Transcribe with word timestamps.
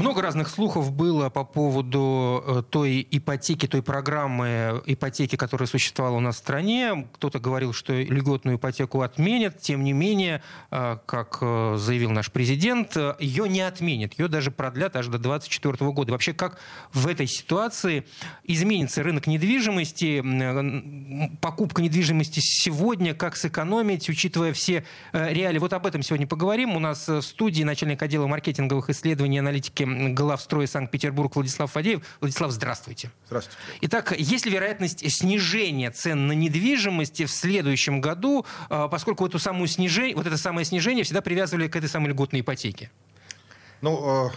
Много 0.00 0.22
разных 0.22 0.48
слухов 0.48 0.92
было 0.92 1.28
по 1.28 1.44
поводу 1.44 2.42
э, 2.46 2.62
той 2.70 3.06
ипотеки, 3.10 3.66
той 3.66 3.82
программы 3.82 4.80
ипотеки, 4.86 5.36
которая 5.36 5.66
существовала 5.66 6.16
у 6.16 6.20
нас 6.20 6.36
в 6.36 6.38
стране. 6.38 7.06
Кто-то 7.12 7.38
говорил, 7.38 7.74
что 7.74 7.92
льготную 7.92 8.56
ипотеку 8.56 9.02
отменят. 9.02 9.60
Тем 9.60 9.84
не 9.84 9.92
менее, 9.92 10.42
э, 10.70 10.96
как 11.04 11.38
э, 11.42 11.76
заявил 11.78 12.12
наш 12.12 12.32
президент, 12.32 12.96
ее 13.18 13.46
не 13.46 13.60
отменят. 13.60 14.18
Ее 14.18 14.28
даже 14.28 14.50
продлят 14.50 14.96
аж 14.96 15.08
до 15.08 15.18
2024 15.18 15.90
года. 15.90 16.12
Вообще, 16.12 16.32
как 16.32 16.58
в 16.94 17.06
этой 17.06 17.26
ситуации 17.26 18.06
изменится 18.44 19.02
рынок 19.02 19.26
недвижимости, 19.26 20.24
покупка 21.42 21.82
недвижимости 21.82 22.40
сегодня, 22.42 23.12
как 23.12 23.36
сэкономить, 23.36 24.08
учитывая 24.08 24.54
все 24.54 24.86
реалии. 25.12 25.58
Вот 25.58 25.74
об 25.74 25.84
этом 25.84 26.02
сегодня 26.02 26.26
поговорим. 26.26 26.74
У 26.74 26.78
нас 26.78 27.06
в 27.06 27.20
студии 27.20 27.64
начальник 27.64 28.02
отдела 28.02 28.26
маркетинговых 28.26 28.88
исследований 28.88 29.36
и 29.36 29.40
аналитики 29.40 29.89
главстроя 30.14 30.66
Санкт-Петербург 30.66 31.34
Владислав 31.34 31.70
Фадеев. 31.70 32.02
Владислав, 32.20 32.50
здравствуйте. 32.50 33.10
Здравствуйте. 33.26 33.60
Итак, 33.82 34.14
есть 34.18 34.46
ли 34.46 34.52
вероятность 34.52 35.10
снижения 35.10 35.90
цен 35.90 36.26
на 36.26 36.32
недвижимость 36.32 37.20
в 37.20 37.28
следующем 37.28 38.00
году, 38.00 38.46
а, 38.68 38.88
поскольку 38.88 39.26
эту 39.26 39.38
самую 39.38 39.68
снижение, 39.68 40.16
вот 40.16 40.26
это 40.26 40.36
самое 40.36 40.64
снижение 40.64 41.04
всегда 41.04 41.20
привязывали 41.20 41.68
к 41.68 41.76
этой 41.76 41.88
самой 41.88 42.10
льготной 42.10 42.40
ипотеке? 42.40 42.90
Ну, 43.80 44.30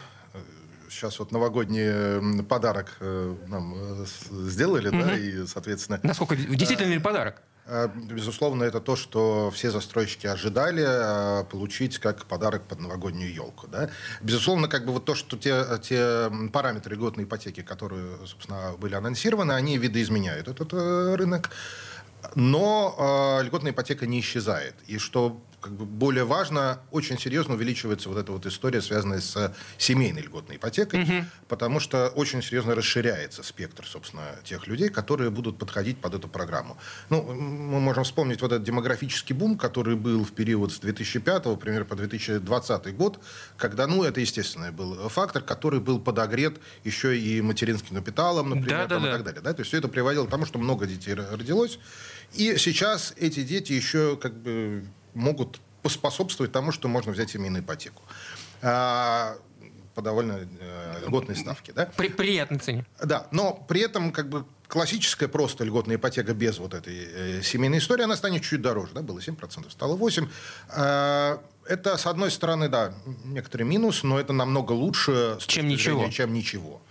сейчас 0.93 1.19
вот 1.19 1.31
новогодний 1.31 2.43
подарок 2.43 2.97
э, 2.99 3.35
нам 3.47 3.73
э, 3.75 4.05
сделали, 4.29 4.89
угу. 4.89 4.99
да, 4.99 5.17
и, 5.17 5.45
соответственно... 5.47 5.99
Насколько 6.03 6.35
действительно 6.35 6.93
ли 6.93 6.99
подарок? 6.99 7.41
Э, 7.65 7.89
безусловно, 7.95 8.63
это 8.63 8.81
то, 8.81 8.95
что 8.95 9.49
все 9.51 9.71
застройщики 9.71 10.27
ожидали 10.27 10.83
э, 10.85 11.43
получить 11.45 11.97
как 11.97 12.25
подарок 12.25 12.63
под 12.63 12.79
новогоднюю 12.79 13.33
елку. 13.33 13.67
Да? 13.67 13.89
Безусловно, 14.21 14.67
как 14.67 14.85
бы 14.85 14.91
вот 14.91 15.05
то, 15.05 15.15
что 15.15 15.37
те, 15.37 15.65
те 15.81 16.29
параметры 16.51 16.95
льготной 16.95 17.23
ипотеки, 17.23 17.61
которые, 17.61 18.17
собственно, 18.25 18.73
были 18.77 18.95
анонсированы, 18.95 19.53
они 19.53 19.77
видоизменяют 19.77 20.47
этот 20.47 20.73
э, 20.73 21.15
рынок. 21.15 21.51
Но 22.35 23.39
э, 23.39 23.45
льготная 23.45 23.71
ипотека 23.71 24.07
не 24.07 24.19
исчезает. 24.19 24.75
И 24.87 24.97
что 24.97 25.41
как 25.63 25.71
бы 25.71 25.85
более 25.85 26.25
важно, 26.25 26.81
очень 26.91 27.17
серьезно 27.17 27.53
увеличивается 27.53 28.09
вот 28.09 28.17
эта 28.17 28.33
вот 28.33 28.45
история, 28.45 28.81
связанная 28.81 29.21
с 29.21 29.55
семейной 29.77 30.21
льготной 30.21 30.57
ипотекой, 30.57 31.03
угу. 31.03 31.13
потому 31.47 31.79
что 31.79 32.09
очень 32.09 32.43
серьезно 32.43 32.75
расширяется 32.75 33.43
спектр, 33.43 33.85
собственно, 33.87 34.23
тех 34.43 34.67
людей, 34.67 34.89
которые 34.89 35.29
будут 35.29 35.57
подходить 35.57 35.99
под 35.99 36.15
эту 36.15 36.27
программу. 36.27 36.77
Ну, 37.09 37.23
мы 37.23 37.79
можем 37.79 38.03
вспомнить 38.03 38.41
вот 38.41 38.51
этот 38.51 38.63
демографический 38.63 39.33
бум, 39.33 39.57
который 39.57 39.95
был 39.95 40.25
в 40.25 40.33
период 40.33 40.73
с 40.73 40.79
2005, 40.79 41.45
например, 41.45 41.85
по 41.85 41.95
2020 41.95 42.95
год, 42.97 43.19
когда, 43.55 43.87
ну, 43.87 44.03
это 44.03 44.19
естественный 44.19 44.71
был 44.71 45.07
фактор, 45.07 45.41
который 45.43 45.79
был 45.79 45.99
подогрет 45.99 46.59
еще 46.83 47.17
и 47.17 47.41
материнским 47.41 47.95
капиталом, 47.95 48.49
например, 48.49 48.87
да, 48.89 48.99
да, 48.99 49.07
и 49.07 49.11
так 49.13 49.23
далее. 49.23 49.41
Да? 49.41 49.53
То 49.53 49.61
есть 49.61 49.69
все 49.69 49.77
это 49.77 49.87
приводило 49.87 50.27
к 50.27 50.29
тому, 50.29 50.45
что 50.45 50.59
много 50.59 50.85
детей 50.85 51.13
родилось, 51.13 51.79
и 52.33 52.57
сейчас 52.57 53.13
эти 53.17 53.43
дети 53.43 53.71
еще 53.71 54.17
как 54.17 54.33
бы 54.33 54.83
могут 55.13 55.59
поспособствовать 55.81 56.51
тому, 56.51 56.71
что 56.71 56.87
можно 56.87 57.11
взять 57.11 57.29
семейную 57.29 57.63
ипотеку. 57.63 58.01
А, 58.61 59.35
по 59.93 60.01
довольно 60.01 60.47
э, 60.59 61.03
льготной 61.05 61.35
ставке. 61.35 61.71
Да? 61.73 61.85
При 61.97 62.09
приятной 62.09 62.59
цене. 62.59 62.85
Да, 63.03 63.27
но 63.31 63.53
при 63.67 63.81
этом 63.81 64.11
как 64.11 64.29
бы 64.29 64.45
классическая 64.67 65.27
просто 65.27 65.63
льготная 65.63 65.97
ипотека 65.97 66.33
без 66.33 66.57
вот 66.57 66.73
этой 66.73 66.95
э, 66.95 67.41
семейной 67.43 67.77
истории, 67.77 68.03
она 68.03 68.15
станет 68.15 68.43
чуть 68.43 68.61
дороже. 68.61 68.93
Да? 68.93 69.01
Было 69.01 69.19
7%, 69.19 69.69
стало 69.69 69.97
8%. 69.97 70.27
Э, 70.75 71.37
это, 71.67 71.97
с 71.97 72.07
одной 72.07 72.31
стороны, 72.31 72.67
да, 72.67 72.93
некоторый 73.23 73.63
минус, 73.63 74.03
но 74.03 74.19
это 74.19 74.33
намного 74.33 74.73
лучше, 74.73 75.37
чем 75.47 75.67
ничего. 75.67 76.09
чем 76.09 76.33
ничего. 76.33 76.81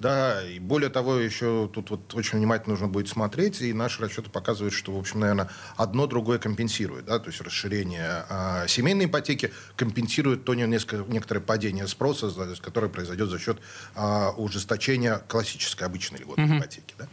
Да, 0.00 0.42
и 0.42 0.58
более 0.58 0.88
того, 0.88 1.16
еще 1.16 1.68
тут 1.70 1.90
вот 1.90 2.14
очень 2.14 2.38
внимательно 2.38 2.70
нужно 2.70 2.88
будет 2.88 3.08
смотреть, 3.08 3.60
и 3.60 3.74
наши 3.74 4.00
расчеты 4.00 4.30
показывают, 4.30 4.72
что, 4.72 4.92
в 4.92 4.98
общем, 4.98 5.20
наверное, 5.20 5.50
одно 5.76 6.06
другое 6.06 6.38
компенсирует, 6.38 7.04
да, 7.04 7.18
то 7.18 7.28
есть 7.28 7.42
расширение 7.42 8.24
а, 8.30 8.66
семейной 8.66 9.04
ипотеки 9.04 9.52
компенсирует 9.76 10.44
то 10.44 10.54
несколько, 10.54 11.04
некоторое 11.12 11.42
падение 11.42 11.86
спроса, 11.86 12.30
которое 12.62 12.88
произойдет 12.88 13.28
за 13.28 13.38
счет 13.38 13.58
а, 13.94 14.30
ужесточения 14.30 15.18
классической 15.28 15.84
обычной 15.84 16.20
льготной 16.20 16.46
mm-hmm. 16.46 16.58
ипотеки, 16.58 16.94
да. 16.98 17.06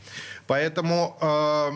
Поэтому, 0.47 1.17
а, 1.19 1.73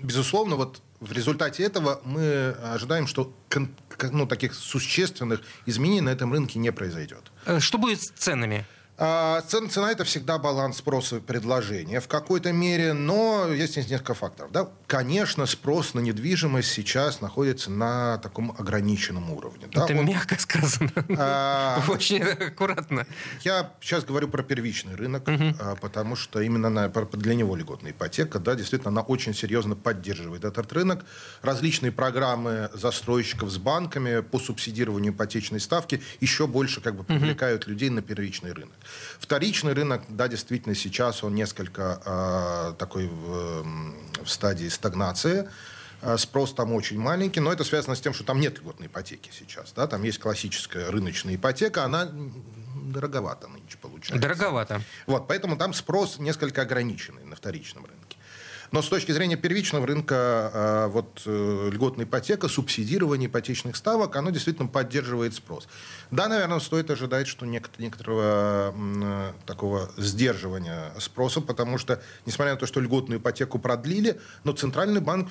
безусловно, 0.00 0.54
вот 0.54 0.82
в 1.00 1.10
результате 1.10 1.64
этого 1.64 2.00
мы 2.04 2.50
ожидаем, 2.62 3.08
что 3.08 3.34
ну, 4.12 4.26
таких 4.26 4.54
существенных 4.54 5.42
изменений 5.66 6.00
на 6.00 6.10
этом 6.10 6.32
рынке 6.32 6.60
не 6.60 6.70
произойдет. 6.70 7.32
Э, 7.44 7.58
что 7.58 7.78
будет 7.78 8.00
с 8.00 8.10
ценами? 8.10 8.64
А, 8.98 9.42
цена, 9.42 9.68
цена 9.68 9.92
это 9.92 10.04
всегда 10.04 10.38
баланс 10.38 10.78
спроса 10.78 11.16
и 11.16 11.20
предложения 11.20 12.00
в 12.00 12.08
какой-то 12.08 12.52
мере, 12.52 12.94
но 12.94 13.48
есть 13.52 13.76
несколько 13.76 14.14
факторов. 14.14 14.52
Да? 14.52 14.68
Конечно, 14.86 15.44
спрос 15.44 15.92
на 15.92 16.00
недвижимость 16.00 16.70
сейчас 16.70 17.20
находится 17.20 17.70
на 17.70 18.16
таком 18.18 18.52
ограниченном 18.58 19.30
уровне. 19.30 19.66
Это 19.66 19.86
да? 19.86 19.98
Он, 19.98 20.06
мягко 20.06 20.40
сказано. 20.40 20.90
А, 21.18 21.82
Очень 21.88 22.22
аккуратно. 22.22 23.06
Я 23.42 23.70
сейчас 23.82 24.04
говорю 24.04 24.28
про 24.28 24.42
первичный 24.42 24.94
рынок, 24.94 25.28
угу. 25.28 25.54
потому 25.82 26.16
что 26.16 26.40
именно 26.40 26.70
на, 26.70 26.88
для 26.88 27.34
него 27.34 27.54
льготная 27.54 27.90
ипотека, 27.90 28.38
да, 28.38 28.54
действительно, 28.54 28.90
она 28.90 29.02
очень 29.02 29.34
серьезно 29.34 29.76
поддерживает 29.76 30.44
этот 30.44 30.72
рынок. 30.72 31.04
Различные 31.42 31.92
программы 31.92 32.70
застройщиков 32.72 33.50
с 33.50 33.58
банками 33.58 34.20
по 34.20 34.38
субсидированию 34.38 35.12
ипотечной 35.12 35.60
ставки 35.60 36.02
еще 36.20 36.46
больше 36.46 36.80
как 36.80 36.96
бы 36.96 37.04
привлекают 37.04 37.64
угу. 37.64 37.72
людей 37.72 37.90
на 37.90 38.00
первичный 38.00 38.52
рынок. 38.52 38.72
Вторичный 39.18 39.72
рынок, 39.72 40.02
да, 40.08 40.28
действительно, 40.28 40.74
сейчас 40.74 41.24
он 41.24 41.34
несколько 41.34 42.00
э, 42.04 42.74
такой 42.78 43.06
в, 43.06 43.66
в 44.24 44.28
стадии 44.28 44.68
стагнации. 44.68 45.48
А, 46.02 46.18
спрос 46.18 46.52
там 46.54 46.72
очень 46.72 46.98
маленький, 46.98 47.40
но 47.40 47.52
это 47.52 47.64
связано 47.64 47.96
с 47.96 48.00
тем, 48.00 48.12
что 48.12 48.24
там 48.24 48.40
нет 48.40 48.58
льготной 48.58 48.86
ипотеки 48.86 49.30
сейчас. 49.32 49.72
Да? 49.72 49.86
Там 49.86 50.02
есть 50.02 50.18
классическая 50.18 50.90
рыночная 50.90 51.34
ипотека, 51.34 51.84
она 51.84 52.08
дороговато 52.74 53.48
нынче 53.48 53.78
получается. 53.78 54.20
Дороговато. 54.20 54.82
Вот, 55.06 55.26
поэтому 55.26 55.56
там 55.56 55.72
спрос 55.72 56.18
несколько 56.18 56.62
ограниченный 56.62 57.24
на 57.24 57.34
вторичном 57.34 57.86
рынке. 57.86 58.05
Но 58.72 58.82
с 58.82 58.88
точки 58.88 59.12
зрения 59.12 59.36
первичного 59.36 59.86
рынка 59.86 60.16
а, 60.16 60.88
вот, 60.88 61.22
э, 61.26 61.70
льготная 61.72 62.04
ипотека, 62.04 62.48
субсидирование 62.48 63.28
ипотечных 63.28 63.76
ставок, 63.76 64.16
оно 64.16 64.30
действительно 64.30 64.68
поддерживает 64.68 65.34
спрос. 65.34 65.68
Да, 66.10 66.28
наверное, 66.28 66.58
стоит 66.60 66.90
ожидать, 66.90 67.26
что 67.26 67.46
некоторого 67.46 68.74
э, 68.76 69.32
такого 69.46 69.90
сдерживания 69.96 70.92
спроса, 70.98 71.40
потому 71.40 71.78
что, 71.78 72.02
несмотря 72.26 72.54
на 72.54 72.58
то, 72.58 72.66
что 72.66 72.80
льготную 72.80 73.20
ипотеку 73.20 73.58
продлили, 73.58 74.20
но 74.44 74.52
Центральный 74.52 75.00
банк 75.00 75.30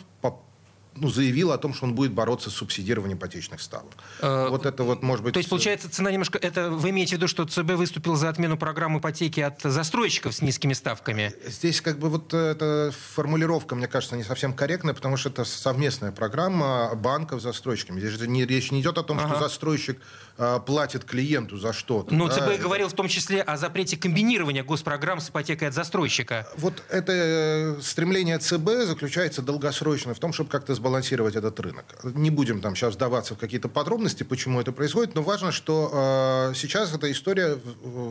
ну, 0.96 1.10
заявил 1.10 1.52
о 1.52 1.58
том, 1.58 1.74
что 1.74 1.86
он 1.86 1.94
будет 1.94 2.14
бороться 2.14 2.50
с 2.50 2.54
субсидированием 2.54 3.18
ипотечных 3.18 3.62
ставок. 3.62 3.92
Э, 4.22 4.48
вот 4.50 4.66
это 4.66 4.84
вот 4.84 5.04
может 5.04 5.24
быть... 5.24 5.34
То 5.34 5.40
есть, 5.40 5.50
получается, 5.50 5.90
цена 5.90 6.12
немножко... 6.12 6.38
Это 6.38 6.70
вы 6.72 6.92
имеете 6.92 7.16
в 7.16 7.18
виду, 7.18 7.28
что 7.28 7.46
ЦБ 7.46 7.72
выступил 7.72 8.16
за 8.16 8.30
отмену 8.30 8.58
программы 8.58 9.00
ипотеки 9.00 9.42
от 9.42 9.62
застройщиков 9.62 10.34
с 10.34 10.42
низкими 10.42 10.74
ставками? 10.74 11.34
Здесь 11.46 11.82
как 11.82 12.00
бы 12.00 12.10
вот 12.10 12.34
эта 12.34 12.94
формулировка, 13.14 13.76
мне 13.76 13.88
кажется, 13.88 14.16
не 14.16 14.24
совсем 14.24 14.54
корректная, 14.54 14.94
потому 14.94 15.18
что 15.18 15.30
это 15.30 15.44
совместная 15.44 16.12
программа 16.12 16.96
банков 16.96 17.42
с 17.42 17.44
застройщиками. 17.44 18.00
Здесь 18.00 18.14
же 18.14 18.28
не, 18.28 18.46
речь 18.46 18.72
не 18.72 18.82
идет 18.82 18.98
о 18.98 19.04
том, 19.04 19.20
ага. 19.20 19.30
что 19.30 19.40
застройщик 19.40 20.00
а, 20.38 20.60
платит 20.60 21.06
клиенту 21.06 21.58
за 21.58 21.72
что-то. 21.72 22.14
Ну, 22.14 22.28
да? 22.28 22.34
ЦБ 22.34 22.62
говорил 22.62 22.90
в 22.90 22.94
том 22.94 23.08
числе 23.08 23.42
о 23.42 23.56
запрете 23.56 23.96
комбинирования 23.96 24.64
госпрограмм 24.64 25.22
с 25.22 25.30
ипотекой 25.30 25.70
от 25.70 25.74
застройщика. 25.74 26.48
Вот 26.58 26.84
это 26.90 27.12
э, 27.14 27.82
стремление 27.82 28.38
ЦБ 28.40 28.86
заключается 28.86 29.42
долгосрочно 29.42 30.14
в 30.14 30.20
том, 30.20 30.34
чтобы 30.34 30.50
как-то 30.50 30.76
сбалансировать 30.86 31.36
этот 31.36 31.60
рынок. 31.60 31.86
Не 32.04 32.30
будем 32.30 32.62
там 32.62 32.76
сейчас 32.76 32.94
вдаваться 32.94 33.34
в 33.34 33.40
какие-то 33.40 33.68
подробности, 33.68 34.22
почему 34.22 34.62
это 34.62 34.72
происходит, 34.72 35.16
но 35.16 35.24
важно, 35.24 35.52
что 35.52 36.52
э, 36.52 36.54
сейчас 36.56 36.94
эта 36.94 37.12
история 37.12 37.58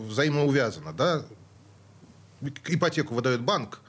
взаимоувязана. 0.09 0.93
Да? 0.93 1.23
Ипотеку 2.67 3.15
выдает 3.15 3.43
банк, 3.43 3.81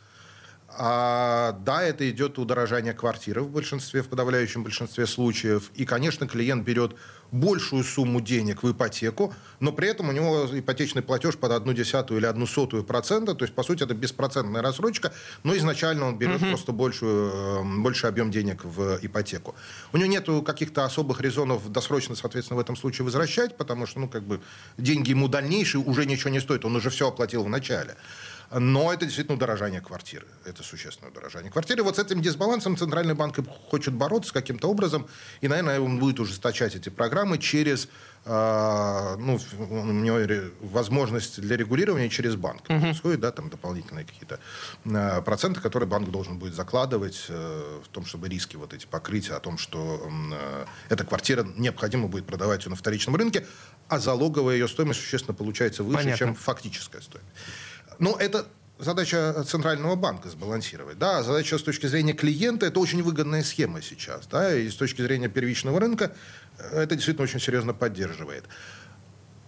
А, 0.77 1.53
да, 1.63 1.83
это 1.83 2.09
идет 2.09 2.37
удорожание 2.37 2.93
квартиры 2.93 3.41
в 3.41 3.49
большинстве, 3.49 4.01
в 4.01 4.09
подавляющем 4.09 4.63
большинстве 4.63 5.07
случаев. 5.07 5.71
И, 5.75 5.85
конечно, 5.85 6.27
клиент 6.27 6.65
берет 6.65 6.95
большую 7.31 7.83
сумму 7.83 8.21
денег 8.21 8.63
в 8.63 8.71
ипотеку, 8.71 9.33
но 9.59 9.71
при 9.71 9.87
этом 9.87 10.09
у 10.09 10.11
него 10.11 10.47
ипотечный 10.51 11.01
платеж 11.01 11.37
под 11.37 11.51
одну 11.51 11.73
десятую 11.73 12.19
или 12.19 12.25
одну 12.25 12.45
сотую 12.45 12.83
процента, 12.83 13.35
то 13.35 13.45
есть, 13.45 13.55
по 13.55 13.63
сути, 13.63 13.83
это 13.83 13.93
беспроцентная 13.93 14.61
рассрочка, 14.61 15.11
но 15.43 15.55
изначально 15.57 16.07
он 16.07 16.17
берет 16.17 16.41
угу. 16.41 16.49
просто 16.49 16.71
большую, 16.71 17.31
эм, 17.61 17.83
больший 17.83 18.09
объем 18.09 18.31
денег 18.31 18.63
в 18.63 18.99
ипотеку. 19.01 19.55
У 19.91 19.97
него 19.97 20.07
нет 20.07 20.27
каких-то 20.45 20.85
особых 20.85 21.21
резонов 21.21 21.69
досрочно, 21.71 22.15
соответственно, 22.15 22.57
в 22.57 22.61
этом 22.61 22.75
случае 22.75 23.05
возвращать, 23.05 23.57
потому 23.57 23.85
что, 23.85 23.99
ну, 23.99 24.07
как 24.07 24.23
бы, 24.23 24.41
деньги 24.77 25.09
ему 25.09 25.27
дальнейшие 25.27 25.81
уже 25.81 26.05
ничего 26.05 26.29
не 26.29 26.39
стоят, 26.39 26.65
он 26.65 26.75
уже 26.75 26.89
все 26.89 27.07
оплатил 27.07 27.43
в 27.43 27.49
начале. 27.49 27.95
Но 28.57 28.93
это 28.93 29.05
действительно 29.05 29.35
удорожание 29.35 29.81
квартиры. 29.81 30.25
Это 30.45 30.63
существенное 30.63 31.11
удорожание 31.11 31.51
квартиры. 31.51 31.83
Вот 31.83 31.97
с 31.97 31.99
этим 31.99 32.21
дисбалансом 32.21 32.77
Центральный 32.77 33.13
банк 33.13 33.37
хочет 33.69 33.93
бороться 33.93 34.33
каким-то 34.33 34.69
образом. 34.69 35.07
И, 35.41 35.49
наверное, 35.49 35.81
он 35.81 35.99
будет 35.99 36.21
ужесточать 36.21 36.73
эти 36.73 36.87
программы 36.87 37.37
через 37.37 37.89
а, 38.27 39.17
ну, 39.17 39.39
у 39.59 39.91
него 39.91 40.17
возможность 40.61 41.39
для 41.39 41.57
регулирования 41.57 42.09
через 42.09 42.35
банк 42.35 42.63
uh-huh. 42.67 42.81
происходит, 42.81 43.19
да, 43.19 43.31
там 43.31 43.49
дополнительные 43.49 44.03
какие-то 44.03 44.39
а, 44.85 45.21
проценты, 45.21 45.61
которые 45.61 45.87
банк 45.87 46.09
должен 46.09 46.39
будет 46.39 46.55
закладывать 46.55 47.25
э, 47.29 47.81
в 47.83 47.87
том, 47.89 48.03
чтобы 48.05 48.27
риски 48.27 48.55
вот 48.55 48.73
эти 48.73 48.87
покрыть, 48.87 49.29
о 49.29 49.39
том, 49.39 49.59
что 49.59 50.09
э, 50.31 50.65
эта 50.89 51.03
квартира 51.03 51.45
необходимо 51.55 52.07
будет 52.07 52.25
продавать 52.25 52.65
ее 52.65 52.71
на 52.71 52.75
вторичном 52.75 53.15
рынке, 53.15 53.45
а 53.89 53.99
залоговая 53.99 54.55
ее 54.55 54.67
стоимость 54.67 55.01
существенно 55.01 55.35
получается 55.35 55.83
выше, 55.83 55.99
Понятно. 55.99 56.17
чем 56.17 56.35
фактическая 56.35 57.01
стоимость. 57.01 57.35
Ну, 57.99 58.15
это 58.15 58.45
задача 58.79 59.43
Центрального 59.43 59.95
банка 59.95 60.29
сбалансировать. 60.29 60.97
Да, 60.97 61.23
задача 61.23 61.57
с 61.57 61.63
точки 61.63 61.87
зрения 61.87 62.13
клиента– 62.13 62.65
это 62.67 62.79
очень 62.79 63.01
выгодная 63.03 63.43
схема 63.43 63.81
сейчас. 63.81 64.27
Да, 64.27 64.55
и 64.55 64.69
с 64.69 64.75
точки 64.75 65.01
зрения 65.01 65.29
первичного 65.29 65.79
рынка 65.79 66.13
э, 66.57 66.81
это 66.83 66.95
действительно 66.95 67.23
очень 67.23 67.39
серьезно 67.39 67.73
поддерживает. 67.73 68.45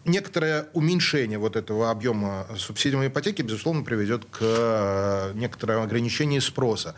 Некоторое 0.06 0.68
уменьшение 0.74 1.38
вот 1.38 1.58
этого 1.58 1.92
объема 1.92 2.48
субсидиумной 2.58 3.10
ипотеки, 3.10 3.42
безусловно, 3.42 3.84
приведет 3.84 4.26
к 4.26 4.38
э, 4.40 5.32
некоторому 5.34 5.84
ограничению 5.84 6.42
спроса. 6.42 6.96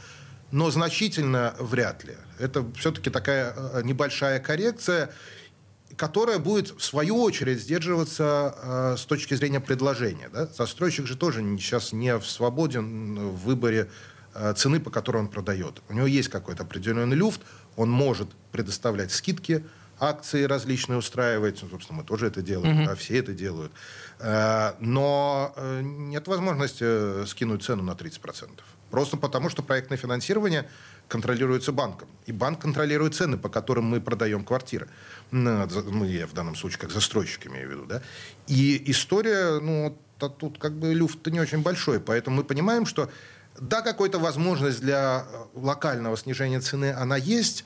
Но 0.51 0.72
значительно 0.72 1.56
вряд 1.60 2.04
ли. 2.04 2.16
Это 2.40 2.66
все-таки 2.75 3.10
такая 3.10 3.54
э, 3.56 3.81
небольшая 3.84 4.40
коррекция 4.40 5.12
которая 5.95 6.39
будет, 6.39 6.69
в 6.69 6.83
свою 6.83 7.21
очередь, 7.21 7.59
сдерживаться 7.59 8.56
э, 8.62 8.95
с 8.97 9.06
точки 9.06 9.33
зрения 9.33 9.59
предложения. 9.59 10.30
Да? 10.31 10.47
Застройщик 10.47 11.07
же 11.07 11.15
тоже 11.15 11.41
сейчас 11.57 11.94
не 11.94 12.18
в 12.18 12.25
свободен 12.25 13.15
в 13.15 13.45
выборе 13.45 13.89
э, 14.33 14.53
цены, 14.56 14.80
по 14.80 14.89
которой 14.89 15.18
он 15.18 15.27
продает. 15.27 15.81
У 15.89 15.94
него 15.94 16.07
есть 16.07 16.30
какой-то 16.30 16.63
определенный 16.63 17.15
люфт, 17.15 17.41
он 17.75 17.89
может 17.89 18.30
предоставлять 18.51 19.12
скидки, 19.12 19.63
акции 20.00 20.44
различные 20.44 20.97
устраивать. 20.97 21.62
Ну, 21.62 21.69
собственно, 21.69 22.00
мы 22.00 22.06
тоже 22.06 22.27
это 22.27 22.41
делаем, 22.41 22.81
mm-hmm. 22.81 22.86
да, 22.86 22.95
все 22.95 23.18
это 23.18 23.33
делают. 23.33 23.71
Э, 24.19 24.74
но 24.80 25.53
э, 25.56 25.81
нет 25.81 26.27
возможности 26.27 26.83
э, 26.83 27.25
скинуть 27.27 27.63
цену 27.63 27.83
на 27.83 27.91
30%. 27.91 28.50
Просто 28.89 29.18
потому, 29.18 29.50
что 29.50 29.62
проектное 29.62 29.97
финансирование 29.97 30.68
контролируется 31.07 31.71
банком. 31.71 32.07
И 32.25 32.31
банк 32.31 32.62
контролирует 32.62 33.15
цены, 33.15 33.38
по 33.38 33.50
которым 33.50 33.86
мы 33.86 34.01
продаем 34.01 34.44
квартиры. 34.44 34.88
Ну, 35.31 35.68
ну 35.92 36.06
я 36.06 36.28
в 36.28 36.34
данном 36.34 36.56
случае 36.56 36.80
как 36.80 36.92
застройщик 36.92 37.48
имею 37.48 37.68
в 37.68 37.72
виду. 37.72 37.86
Да? 37.86 38.02
И 38.48 38.84
история, 38.92 39.60
ну, 39.60 39.98
тут 40.28 40.58
как 40.58 40.74
бы 40.74 40.94
люфт 40.94 41.26
не 41.28 41.40
очень 41.40 41.62
большой. 41.62 42.00
Поэтому 42.00 42.38
мы 42.38 42.44
понимаем, 42.44 42.86
что 42.86 43.10
да, 43.60 43.81
какая-то 43.81 44.20
возможность 44.20 44.81
для 44.81 45.26
локального 45.54 46.18
снижения 46.18 46.62
цены 46.62 46.94
она 46.94 47.18
есть, 47.18 47.66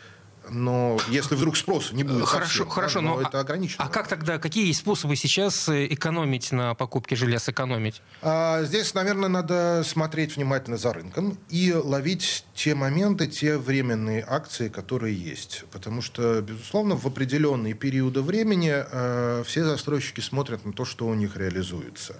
но 0.49 0.97
если 1.09 1.35
вдруг 1.35 1.57
спроса 1.57 1.95
не 1.95 2.03
будет 2.03 2.25
хорошо, 2.25 2.49
совсем, 2.49 2.69
хорошо, 2.69 2.99
да, 2.99 3.05
но, 3.05 3.21
это 3.21 3.39
ограничено. 3.39 3.83
А 3.83 3.87
как 3.87 4.07
тогда, 4.07 4.37
какие 4.37 4.67
есть 4.67 4.79
способы 4.79 5.15
сейчас 5.15 5.69
э, 5.69 5.87
экономить 5.87 6.51
на 6.51 6.73
покупке 6.75 7.15
жилья, 7.15 7.39
сэкономить? 7.39 8.01
А, 8.21 8.63
здесь, 8.63 8.93
наверное, 8.93 9.29
надо 9.29 9.83
смотреть 9.85 10.35
внимательно 10.35 10.77
за 10.77 10.93
рынком 10.93 11.37
и 11.49 11.73
ловить 11.73 12.45
те 12.53 12.75
моменты, 12.75 13.27
те 13.27 13.57
временные 13.57 14.25
акции, 14.27 14.69
которые 14.69 15.15
есть. 15.15 15.65
Потому 15.71 16.01
что, 16.01 16.41
безусловно, 16.41 16.95
в 16.95 17.05
определенные 17.05 17.73
периоды 17.73 18.21
времени 18.21 18.73
э, 18.73 19.43
все 19.45 19.63
застройщики 19.63 20.19
смотрят 20.19 20.65
на 20.65 20.73
то, 20.73 20.85
что 20.85 21.07
у 21.07 21.13
них 21.13 21.37
реализуется. 21.37 22.17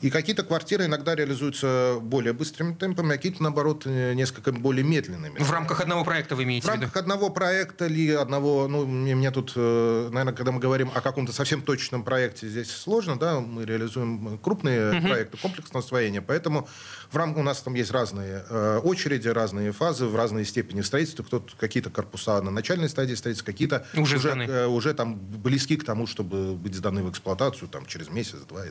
И 0.00 0.10
какие-то 0.10 0.44
квартиры 0.44 0.86
иногда 0.86 1.14
реализуются 1.14 1.96
более 2.00 2.32
быстрыми 2.32 2.74
темпами, 2.74 3.14
а 3.14 3.16
какие-то, 3.16 3.42
наоборот, 3.42 3.82
э, 3.86 4.14
несколько 4.14 4.52
более 4.52 4.84
медленными. 4.84 5.38
В 5.38 5.50
рамках 5.50 5.80
одного 5.80 6.04
проекта 6.04 6.36
вы 6.36 6.44
имеете 6.44 6.68
в 6.68 6.70
виду? 6.70 6.78
В 6.78 6.82
рамках 6.82 7.02
одного 7.02 7.30
проекта 7.30 7.63
ли, 7.80 8.10
одного... 8.10 8.68
Ну, 8.68 8.86
мне, 8.86 9.14
мне 9.14 9.30
тут, 9.30 9.52
э, 9.56 10.08
наверное, 10.10 10.34
когда 10.34 10.52
мы 10.52 10.60
говорим 10.60 10.90
о 10.94 11.00
каком-то 11.00 11.32
совсем 11.32 11.62
точном 11.62 12.04
проекте, 12.04 12.48
здесь 12.48 12.70
сложно, 12.70 13.18
да, 13.18 13.40
мы 13.40 13.64
реализуем 13.64 14.38
крупные 14.38 14.92
uh-huh. 14.92 15.08
проекты 15.08 15.36
комплексного 15.36 15.84
освоения, 15.84 16.22
поэтому 16.22 16.68
в 17.10 17.16
рамках 17.16 17.40
у 17.40 17.42
нас 17.42 17.60
там 17.62 17.74
есть 17.74 17.90
разные 17.90 18.44
э, 18.48 18.80
очереди, 18.82 19.28
разные 19.28 19.72
фазы, 19.72 20.06
в 20.06 20.16
разной 20.16 20.44
степени 20.44 20.80
строительства. 20.80 21.22
Кто-то 21.22 21.52
какие-то 21.56 21.90
корпуса 21.90 22.40
на 22.42 22.50
начальной 22.50 22.88
стадии 22.88 23.14
строительства, 23.14 23.52
какие-то 23.52 23.86
уже, 23.94 24.16
уже, 24.16 24.30
э, 24.30 24.66
уже 24.66 24.94
там 24.94 25.16
близки 25.16 25.76
к 25.76 25.84
тому, 25.84 26.06
чтобы 26.06 26.54
быть 26.54 26.74
сданы 26.74 27.02
в 27.02 27.10
эксплуатацию 27.10 27.68
там, 27.68 27.86
через 27.86 28.08
месяц-два. 28.08 28.64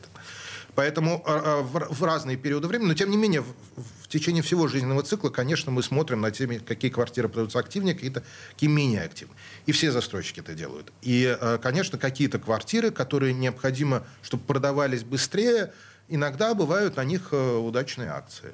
Поэтому 0.75 1.23
э, 1.25 1.61
в, 1.61 1.93
в 1.93 2.03
разные 2.03 2.35
периоды 2.35 2.67
времени, 2.67 2.87
но 2.87 2.93
тем 2.95 3.11
не 3.11 3.17
менее 3.17 3.41
в, 3.41 3.53
в 4.01 4.07
течение 4.07 4.41
всего 4.41 4.67
жизненного 4.67 5.03
цикла, 5.03 5.29
конечно, 5.29 5.71
мы 5.71 5.83
смотрим 5.83 6.21
на 6.21 6.31
теми, 6.31 6.57
какие 6.57 6.89
квартиры 6.89 7.29
продаются 7.29 7.59
активнее, 7.59 7.93
какие-то 7.93 8.23
какие 8.51 8.69
менее 8.83 9.03
активны. 9.03 9.33
И 9.65 9.71
все 9.71 9.91
застройщики 9.91 10.39
это 10.39 10.53
делают. 10.53 10.91
И, 11.01 11.37
э, 11.39 11.57
конечно, 11.61 11.97
какие-то 11.97 12.39
квартиры, 12.39 12.91
которые 12.91 13.33
необходимо, 13.33 14.03
чтобы 14.21 14.43
продавались 14.43 15.03
быстрее, 15.03 15.73
иногда 16.09 16.53
бывают 16.53 16.97
на 16.97 17.03
них 17.03 17.29
э, 17.31 17.57
удачные 17.57 18.09
акции 18.09 18.51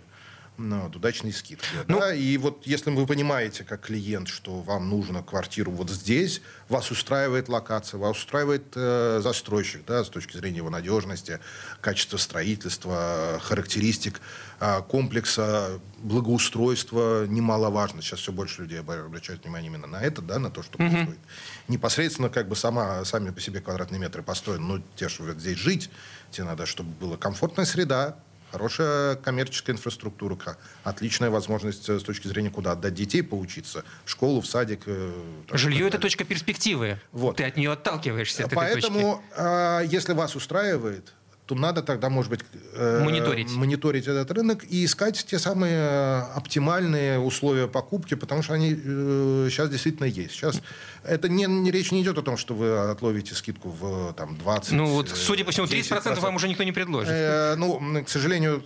вот, 0.59 0.95
удачные 0.95 1.33
скидки. 1.33 1.65
Ну, 1.87 1.99
да? 1.99 2.13
И 2.13 2.37
вот 2.37 2.67
если 2.67 2.91
вы 2.91 3.05
понимаете, 3.07 3.63
как 3.63 3.81
клиент, 3.81 4.27
что 4.27 4.59
вам 4.61 4.89
нужно 4.89 5.23
квартиру 5.23 5.71
вот 5.71 5.89
здесь, 5.89 6.41
вас 6.67 6.91
устраивает 6.91 7.47
локация, 7.47 7.97
вас 7.97 8.17
устраивает 8.17 8.65
э, 8.75 9.21
застройщик, 9.23 9.85
да, 9.85 10.03
с 10.03 10.09
точки 10.09 10.35
зрения 10.37 10.57
его 10.57 10.69
надежности, 10.69 11.39
качества 11.81 12.17
строительства, 12.17 13.39
характеристик 13.41 14.19
э, 14.59 14.81
комплекса, 14.87 15.79
благоустройства 15.99 17.25
немаловажно. 17.25 18.01
Сейчас 18.01 18.19
все 18.19 18.31
больше 18.31 18.63
людей 18.63 18.79
обращают 18.79 19.43
внимание 19.43 19.69
именно 19.69 19.87
на 19.87 20.01
это, 20.01 20.21
да, 20.21 20.39
на 20.39 20.51
то, 20.51 20.61
что 20.61 20.77
угу. 20.77 20.89
происходит. 20.89 21.19
Непосредственно 21.67 22.29
как 22.29 22.49
бы 22.49 22.55
сама, 22.55 23.05
сами 23.05 23.29
по 23.29 23.39
себе 23.39 23.61
квадратные 23.61 23.99
метры 23.99 24.23
построены, 24.23 24.65
но 24.65 24.83
те, 24.95 25.07
что 25.07 25.31
здесь 25.33 25.57
жить, 25.57 25.89
тебе 26.31 26.43
надо, 26.45 26.65
чтобы 26.65 26.91
была 26.91 27.17
комфортная 27.17 27.65
среда, 27.65 28.17
Хорошая 28.51 29.15
коммерческая 29.15 29.75
инфраструктура, 29.75 30.37
отличная 30.83 31.29
возможность 31.29 31.87
э, 31.87 31.99
с 31.99 32.03
точки 32.03 32.27
зрения, 32.27 32.49
куда 32.49 32.71
отдать 32.71 32.93
детей 32.93 33.21
поучиться, 33.21 33.83
в 34.05 34.09
школу, 34.09 34.41
в 34.41 34.47
садик. 34.47 34.83
Э, 34.87 35.11
Жилье– 35.51 35.87
это 35.89 35.99
точка 35.99 36.23
перспективы. 36.23 36.99
Вот. 37.11 37.37
Ты 37.37 37.43
от 37.43 37.57
нее 37.57 37.71
отталкиваешься. 37.71 38.45
От 38.45 38.53
Поэтому, 38.53 39.23
э, 39.35 39.81
если 39.85 40.13
вас 40.13 40.35
устраивает, 40.35 41.13
то 41.49 41.55
надо 41.55 41.81
тогда, 41.81 42.09
может 42.09 42.29
быть, 42.29 42.41
э, 42.75 43.03
мониторить. 43.03 43.51
мониторить 43.55 44.05
этот 44.05 44.29
рынок 44.29 44.63
и 44.69 44.85
искать 44.85 45.25
те 45.25 45.39
самые 45.39 45.73
э, 45.73 46.19
оптимальные 46.35 47.17
условия 47.17 47.67
покупки, 47.67 48.13
потому 48.13 48.43
что 48.43 48.53
они 48.53 48.71
э, 48.71 49.47
сейчас 49.49 49.67
действительно 49.71 50.05
есть. 50.05 50.33
Сейчас 50.33 50.61
это 51.03 51.27
не, 51.27 51.45
не 51.45 51.71
речь 51.71 51.91
не 51.91 52.03
идет 52.03 52.19
о 52.19 52.21
том, 52.21 52.37
что 52.37 52.53
вы 52.53 52.77
отловите 52.77 53.33
скидку 53.33 53.69
в 53.69 54.13
там, 54.13 54.37
20 54.37 54.71
Ну 54.73 54.85
вот, 54.85 55.09
судя 55.09 55.43
по 55.43 55.51
всему, 55.51 55.65
30% 55.65 56.19
вам 56.19 56.35
уже 56.35 56.47
никто 56.47 56.63
не 56.63 56.71
предложит. 56.71 57.11
Э, 57.11 57.55
ну, 57.55 58.03
к 58.05 58.09
сожалению, 58.09 58.63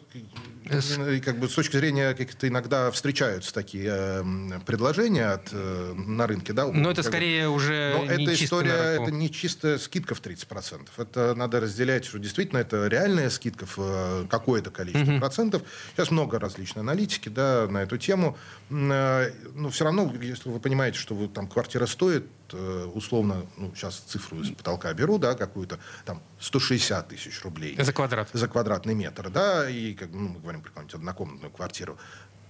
и 0.66 1.20
как 1.20 1.40
бы 1.40 1.50
с 1.50 1.54
точки 1.54 1.78
зрения 1.78 2.13
как-то 2.13 2.48
иногда 2.48 2.90
встречаются 2.92 3.54
такие 3.54 3.92
э, 3.92 4.24
предложения 4.66 5.25
от, 5.25 5.50
э, 5.52 5.94
на 5.94 6.25
рынке, 6.25 6.54
да. 6.54 6.68
Но 6.68 6.92
это 6.92 7.04
скорее 7.04 7.50
бы, 7.50 7.56
уже 7.56 7.96
но 7.98 8.16
не 8.16 8.24
эта 8.24 8.44
история, 8.44 9.02
это 9.02 9.12
не 9.12 9.30
чистая 9.30 9.78
скидка 9.78 10.16
в 10.16 10.22
30%. 10.22 10.88
Это 10.98 11.36
надо 11.36 11.60
разделять, 11.60 12.06
что 12.06 12.20
действительно 12.20 12.60
это 12.60 12.73
реальная 12.88 13.30
скидка 13.30 13.65
в 13.65 13.77
э, 13.77 14.25
какое-то 14.30 14.72
количество 14.72 15.12
угу. 15.12 15.20
процентов. 15.20 15.62
Сейчас 15.96 16.12
много 16.12 16.39
различной 16.39 16.82
аналитики, 16.82 17.30
да, 17.30 17.68
на 17.70 17.84
эту 17.84 17.98
тему. 17.98 18.38
Э, 18.70 19.32
но 19.56 19.70
все 19.70 19.86
равно, 19.86 20.13
если 20.22 20.50
вы 20.50 20.60
понимаете, 20.60 20.98
что 20.98 21.15
вы, 21.15 21.27
там 21.27 21.48
квартира 21.48 21.86
стоит 21.86 22.25
Э, 22.53 22.86
условно, 22.94 23.46
ну, 23.58 23.72
сейчас 23.75 23.98
цифру 23.98 24.39
из 24.42 24.51
потолка 24.51 24.94
беру, 24.94 25.18
да, 25.18 25.34
какую-то, 25.34 25.80
там, 26.06 26.22
160 26.39 27.08
тысяч 27.08 27.42
рублей. 27.44 27.75
За 27.80 27.92
квадрат. 27.94 28.30
За 28.34 28.48
квадратный 28.48 28.94
метр, 28.94 29.30
да, 29.30 29.70
и, 29.70 29.94
как, 29.94 30.10
ну, 30.12 30.30
мы 30.30 30.39
говорим 30.39 30.62
про 30.62 30.70
какую-нибудь 30.70 30.96
однокомнатную 30.96 31.51
квартиру, 31.51 31.98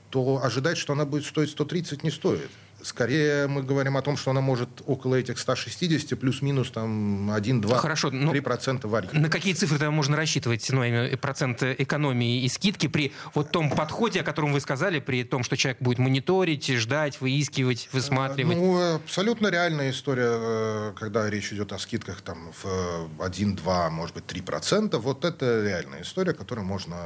то 0.10 0.42
ожидать, 0.44 0.78
что 0.78 0.94
она 0.94 1.06
будет 1.06 1.26
стоить 1.26 1.50
130, 1.50 2.04
не 2.04 2.12
стоит. 2.12 2.50
Скорее 2.84 3.48
мы 3.48 3.64
говорим 3.64 3.96
о 3.96 4.02
том, 4.02 4.18
что 4.18 4.32
она 4.32 4.42
может 4.42 4.70
около 4.86 5.16
этих 5.16 5.40
160 5.40 6.20
плюс-минус 6.20 6.70
там 6.72 7.32
1, 7.32 7.62
2, 7.62 7.78
Хорошо, 7.78 8.10
3 8.10 8.20
ну, 8.20 8.42
процента 8.42 8.90
варить. 8.90 9.14
На 9.14 9.30
какие 9.30 9.54
цифры 9.54 9.78
тогда 9.78 9.92
можно 9.92 10.18
рассчитывать, 10.18 10.68
ну, 10.70 10.84
процент 11.18 11.64
экономии 11.64 12.44
и 12.44 12.50
скидки 12.50 12.88
при 12.88 13.14
вот 13.34 13.52
том 13.52 13.70
подходе, 13.70 14.20
о 14.20 14.24
котором 14.24 14.52
вы 14.52 14.60
сказали, 14.60 15.00
при 15.00 15.24
том, 15.24 15.44
что 15.44 15.56
человек 15.56 15.82
будет 15.82 15.98
мониторить, 15.98 16.68
ждать, 16.68 17.22
выискивать, 17.22 17.88
высматривать? 17.94 18.58
Ну, 18.58 18.96
абсолютно 18.96 19.48
реальная 19.48 19.92
история, 19.92 20.30
э, 20.30 20.94
когда 21.00 21.30
речь 21.30 21.54
идет 21.54 21.72
о 21.72 21.80
скидках 21.80 22.22
там 22.22 22.52
в 22.62 23.10
1, 23.24 23.56
2, 23.56 23.90
может 23.92 24.16
быть, 24.16 24.26
3 24.26 24.42
процента. 24.42 25.00
Вот 25.00 25.24
это 25.24 25.64
реальная 25.66 26.02
история, 26.02 26.34
которую 26.34 26.66
можно 26.66 26.98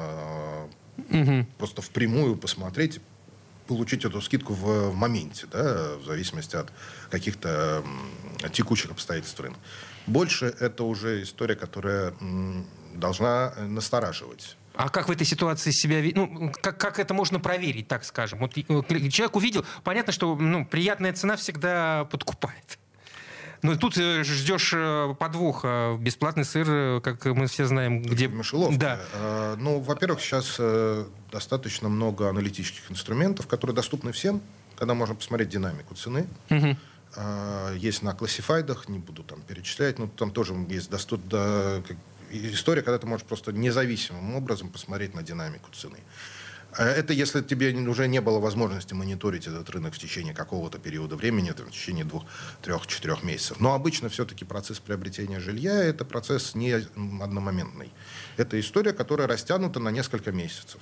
угу. 0.97 1.45
просто 1.57 1.81
впрямую 1.81 2.35
посмотреть 2.35 2.99
получить 3.67 4.05
эту 4.05 4.21
скидку 4.21 4.53
в, 4.53 4.89
в 4.89 4.95
моменте, 4.95 5.47
да, 5.51 5.95
в 5.97 6.05
зависимости 6.05 6.55
от 6.55 6.71
каких-то 7.09 7.83
текущих 8.51 8.91
обстоятельств 8.91 9.39
рынка. 9.39 9.59
Больше 10.07 10.45
это 10.59 10.83
уже 10.83 11.23
история, 11.23 11.55
которая 11.55 12.13
должна 12.93 13.53
настораживать. 13.67 14.57
А 14.73 14.89
как 14.89 15.09
в 15.09 15.11
этой 15.11 15.25
ситуации 15.25 15.71
себя 15.71 16.03
ну 16.13 16.53
как 16.61 16.77
как 16.79 16.99
это 16.99 17.13
можно 17.15 17.39
проверить, 17.39 17.87
так 17.87 18.05
скажем? 18.05 18.39
Вот 18.39 18.55
э, 18.55 18.63
человек 19.09 19.35
увидел, 19.35 19.65
понятно, 19.83 20.13
что 20.13 20.35
ну 20.35 20.65
приятная 20.65 21.13
цена 21.13 21.35
всегда 21.35 22.05
подкупает. 22.05 22.77
Но 23.61 23.75
тут 23.75 23.97
э, 23.97 24.23
ждешь 24.23 24.71
э, 24.75 25.15
подвоха. 25.17 25.97
Бесплатный 25.99 26.45
сыр, 26.45 26.67
э, 26.69 27.01
как 27.01 27.25
мы 27.25 27.47
все 27.47 27.65
знаем, 27.65 28.01
где... 28.01 28.27
Мышеловка. 28.27 28.77
Да. 28.77 28.99
А, 29.13 29.55
ну, 29.57 29.79
во-первых, 29.79 30.21
сейчас 30.21 30.59
достаточно 31.31 31.89
много 31.89 32.29
аналитических 32.29 32.89
инструментов, 32.91 33.47
которые 33.47 33.75
доступны 33.75 34.11
всем, 34.11 34.41
когда 34.75 34.93
можно 34.93 35.15
посмотреть 35.15 35.49
динамику 35.49 35.95
цены. 35.95 36.27
Угу. 36.49 36.77
Есть 37.75 38.03
на 38.03 38.13
классифайдах, 38.13 38.89
не 38.89 38.99
буду 38.99 39.23
там 39.23 39.41
перечислять, 39.41 39.97
но 39.97 40.07
там 40.07 40.31
тоже 40.31 40.53
есть 40.69 40.89
доступ, 40.89 41.25
да, 41.25 41.81
история, 42.31 42.81
когда 42.81 42.99
ты 42.99 43.07
можешь 43.07 43.25
просто 43.25 43.51
независимым 43.51 44.35
образом 44.35 44.69
посмотреть 44.69 45.15
на 45.15 45.23
динамику 45.23 45.69
цены. 45.71 45.97
А 46.73 46.85
это 46.85 47.13
если 47.13 47.41
тебе 47.41 47.73
уже 47.73 48.07
не 48.07 48.21
было 48.21 48.39
возможности 48.39 48.93
мониторить 48.93 49.47
этот 49.47 49.69
рынок 49.69 49.93
в 49.93 49.99
течение 49.99 50.33
какого-то 50.33 50.77
периода 50.79 51.15
времени, 51.15 51.51
там, 51.51 51.67
в 51.67 51.71
течение 51.71 52.05
двух, 52.05 52.25
трех, 52.61 52.85
четырех 52.87 53.23
месяцев. 53.23 53.59
Но 53.59 53.73
обычно 53.73 54.09
все-таки 54.09 54.45
процесс 54.45 54.79
приобретения 54.79 55.39
жилья– 55.39 55.73
это 55.83 56.05
процесс 56.05 56.55
не 56.55 56.71
одномоментный. 56.71 57.91
Это 58.37 58.59
история, 58.59 58.93
которая 58.93 59.27
растянута 59.27 59.79
на 59.79 59.89
несколько 59.89 60.31
месяцев. 60.31 60.81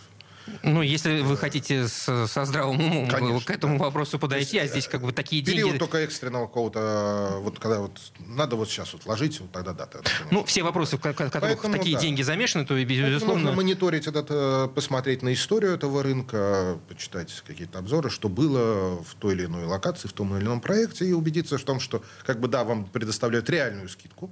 Ну, 0.64 0.82
если 0.82 1.22
вы 1.22 1.38
хотите 1.38 1.88
с, 1.88 2.28
со 2.28 2.46
здравым 2.46 2.80
умом 2.80 3.08
Конечно, 3.10 3.42
к 3.42 3.50
этому 3.50 3.78
да. 3.78 3.86
вопросу 3.86 4.20
подойти, 4.20 4.58
есть, 4.58 4.70
а 4.70 4.72
здесь 4.72 4.88
как 4.88 5.02
бы 5.02 5.12
такие 5.12 5.44
период 5.44 5.56
деньги... 5.56 5.70
Период 5.70 5.80
только 5.80 5.98
экстренного 6.00 6.48
какого-то, 6.48 7.38
вот 7.42 7.60
когда 7.60 7.80
вот 7.80 8.00
надо 8.20 8.56
вот 8.56 8.70
сейчас 8.70 8.94
вот 8.94 9.06
ложить, 9.06 9.40
вот 9.40 9.52
тогда 9.52 9.74
да. 9.74 9.86
Тогда, 9.86 10.10
ну, 10.32 10.44
все 10.46 10.64
вопросы, 10.64 10.98
в 10.98 11.02
которых 11.02 11.32
Поэтому, 11.32 11.74
такие 11.74 11.96
да. 11.96 12.02
деньги 12.02 12.22
замешаны, 12.22 12.66
то, 12.66 12.82
безусловно... 12.84 13.44
Нужно 13.44 13.56
мониторить 13.56 14.08
этот, 14.08 14.28
э, 14.30 14.68
посмотреть 14.74 15.22
на 15.22 15.34
историю 15.34 15.74
этого 15.74 16.04
рынка, 16.04 16.80
почитать 16.88 17.44
какие-то 17.46 17.80
обзоры, 17.80 18.10
что 18.10 18.30
было 18.30 19.04
в 19.04 19.16
той 19.16 19.34
или 19.34 19.46
иной 19.46 19.66
локации, 19.66 20.08
в 20.08 20.14
том 20.14 20.36
или 20.38 20.44
ином 20.44 20.62
проекте, 20.62 21.06
и 21.06 21.14
убедиться 21.14 21.58
в 21.58 21.64
том, 21.64 21.80
что, 21.80 22.04
как 22.26 22.40
бы, 22.40 22.48
да, 22.48 22.64
вам 22.64 22.86
предоставляют 22.86 23.50
реальную 23.50 23.90
скидку, 23.90 24.32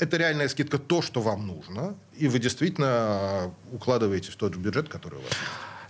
это 0.00 0.16
реальная 0.16 0.48
скидка 0.48 0.78
то, 0.78 1.02
что 1.02 1.20
вам 1.20 1.46
нужно, 1.46 1.96
и 2.16 2.28
вы 2.28 2.38
действительно 2.38 3.52
укладываете 3.72 4.32
в 4.32 4.36
тот 4.36 4.54
же 4.54 4.60
бюджет, 4.60 4.88
который 4.88 5.18
у 5.18 5.22
вас 5.22 5.30
есть. 5.30 5.40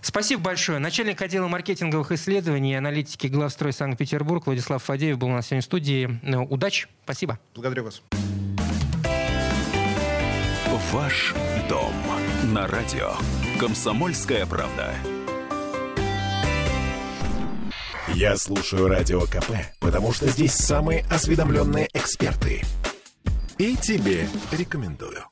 Спасибо 0.01 0.41
большое. 0.41 0.79
Начальник 0.79 1.21
отдела 1.21 1.47
маркетинговых 1.47 2.11
исследований 2.11 2.73
и 2.73 2.75
аналитики 2.75 3.27
Главстрой 3.27 3.71
Санкт-Петербург 3.71 4.47
Владислав 4.47 4.83
Фадеев 4.83 5.17
был 5.17 5.27
у 5.27 5.31
нас 5.31 5.45
сегодня 5.47 5.61
в 5.61 5.65
студии. 5.65 6.19
Ну, 6.23 6.43
удачи. 6.43 6.87
Спасибо. 7.03 7.39
Благодарю 7.53 7.85
вас. 7.85 8.01
Ваш 10.91 11.33
дом 11.69 11.93
на 12.53 12.67
радио. 12.67 13.13
Комсомольская 13.59 14.45
правда. 14.45 14.93
Я 18.13 18.35
слушаю 18.35 18.89
радио 18.89 19.21
КП, 19.21 19.51
потому 19.79 20.11
что 20.11 20.27
здесь 20.27 20.53
самые 20.53 21.05
осведомленные 21.09 21.87
эксперты. 21.93 22.63
И 23.57 23.75
тебе 23.75 24.27
рекомендую. 24.51 25.30